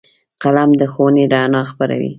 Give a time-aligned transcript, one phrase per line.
[0.41, 2.09] قلم د ښوونې رڼا خپروي